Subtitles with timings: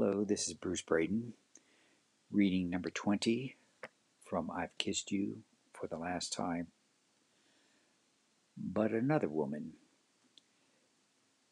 [0.00, 1.32] Hello, this is Bruce Braden,
[2.30, 3.56] reading number 20
[4.24, 5.38] from I've Kissed You
[5.72, 6.68] for the Last Time.
[8.56, 9.72] But another woman.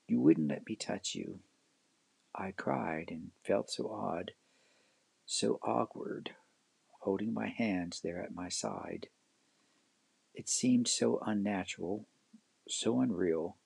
[0.06, 1.40] You wouldn't let me touch you.
[2.37, 4.30] I cried and felt so odd,
[5.26, 6.30] so awkward,
[7.00, 9.08] holding my hands there at my side.
[10.36, 12.04] It seemed so unnatural,
[12.68, 13.56] so unreal,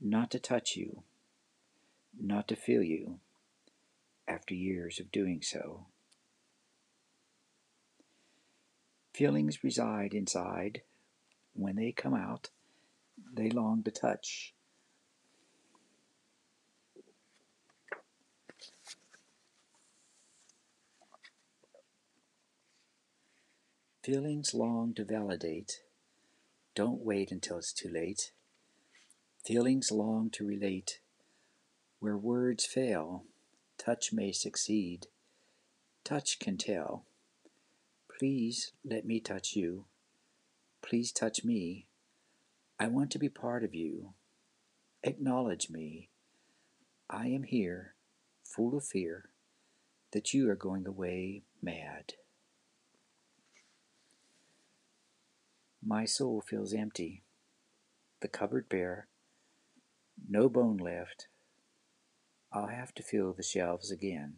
[0.00, 1.04] not to touch you,
[2.20, 3.20] not to feel you
[4.26, 5.86] after years of doing so.
[9.14, 10.82] Feelings reside inside.
[11.54, 12.50] When they come out,
[13.34, 14.54] they long to touch.
[24.02, 25.82] Feelings long to validate.
[26.74, 28.32] Don't wait until it's too late.
[29.44, 31.00] Feelings long to relate.
[32.00, 33.24] Where words fail,
[33.84, 35.06] touch may succeed.
[36.04, 37.04] Touch can tell.
[38.18, 39.86] Please let me touch you.
[40.82, 41.86] Please touch me.
[42.78, 44.14] I want to be part of you.
[45.02, 46.10] Acknowledge me.
[47.10, 47.94] I am here,
[48.44, 49.30] full of fear
[50.12, 52.14] that you are going away mad.
[55.84, 57.24] My soul feels empty,
[58.20, 59.08] the cupboard bare,
[60.28, 61.26] no bone left.
[62.52, 64.36] I'll have to fill the shelves again.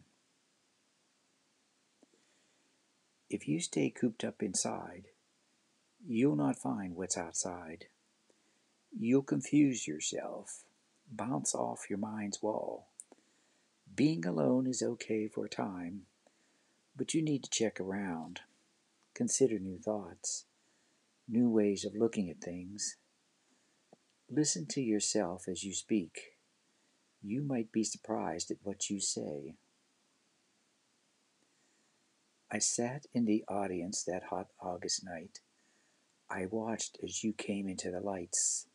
[3.29, 5.07] If you stay cooped up inside,
[6.07, 7.85] you'll not find what's outside.
[8.97, 10.63] You'll confuse yourself,
[11.11, 12.87] bounce off your mind's wall.
[13.93, 16.03] Being alone is okay for a time,
[16.95, 18.41] but you need to check around,
[19.13, 20.45] consider new thoughts
[21.27, 22.97] new ways of looking at things.
[24.29, 26.34] Listen to yourself as you speak.
[27.27, 29.55] You might be surprised at what you say.
[32.51, 35.39] I sat in the audience that hot August night.
[36.29, 38.67] I watched as you came into the lights.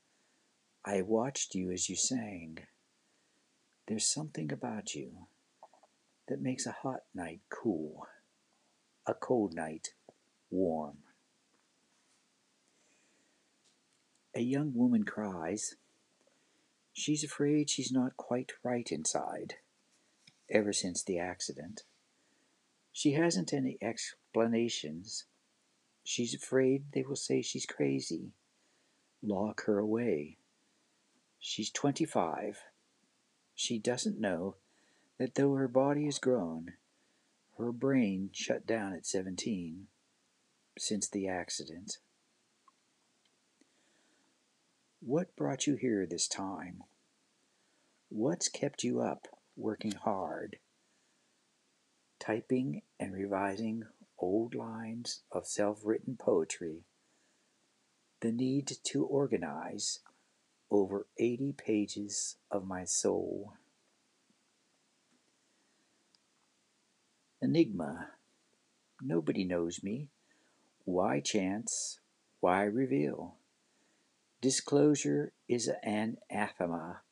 [0.85, 2.59] I watched you as you sang.
[3.87, 5.29] There's something about you
[6.27, 8.09] that makes a hot night cool,
[9.07, 9.91] a cold night
[10.51, 10.97] warm.
[14.35, 15.77] A young woman cries.
[16.93, 19.55] She's afraid she's not quite right inside,
[20.51, 21.83] ever since the accident.
[22.93, 25.25] She hasn't any explanations.
[26.05, 28.33] She's afraid they will say she's crazy,
[29.23, 30.39] lock her away.
[31.39, 32.65] She's 25.
[33.55, 34.57] She doesn't know
[35.19, 36.73] that though her body is grown,
[37.59, 39.87] her brain shut down at 17
[40.79, 41.99] since the accident.
[45.03, 46.83] What brought you here this time?
[48.11, 50.59] What's kept you up working hard?
[52.19, 53.85] Typing and revising
[54.19, 56.85] old lines of self written poetry.
[58.21, 60.01] The need to organize
[60.71, 63.55] over 80 pages of my soul.
[67.41, 68.09] Enigma.
[69.01, 70.09] Nobody knows me.
[70.85, 72.01] Why chance?
[72.41, 73.40] Why reveal?
[74.41, 77.03] Disclosure is an anathema.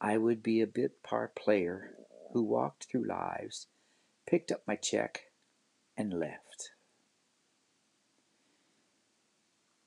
[0.00, 1.94] I would be a bit part player
[2.32, 3.68] who walked through lives,
[4.26, 5.30] picked up my check,
[5.96, 6.72] and left.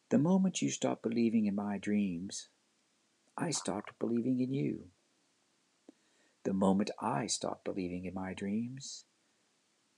[0.09, 2.49] The moment you stopped believing in my dreams,
[3.37, 4.85] I stopped believing in you.
[6.45, 9.05] The moment I stopped believing in my dreams,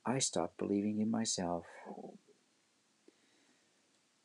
[0.06, 1.66] I stopped believing in myself.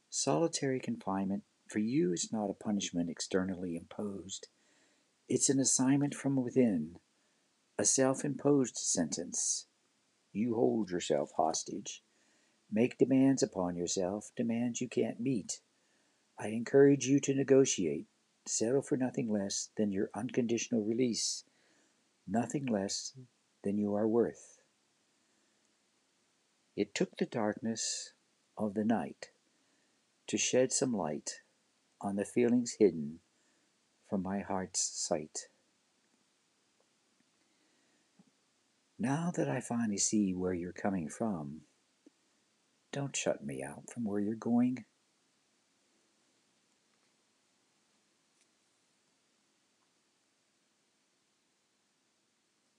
[0.09, 4.49] Solitary confinement for you, it's not a punishment externally imposed.
[5.27, 6.97] It's an assignment from within,
[7.79, 9.67] a self imposed sentence.
[10.33, 12.03] You hold yourself hostage.
[12.71, 15.61] Make demands upon yourself, demands you can't meet.
[16.39, 18.07] I encourage you to negotiate.
[18.47, 21.45] Settle for nothing less than your unconditional release,
[22.27, 23.13] nothing less
[23.63, 24.59] than you are worth.
[26.77, 28.13] It took the darkness
[28.59, 29.29] of the night
[30.27, 31.42] to shed some light
[32.03, 33.21] on the feelings hidden
[34.09, 35.49] from my heart's sight.
[38.99, 41.63] Now that I finally see where you're coming from,
[42.93, 44.85] don't shut me out from where you're going.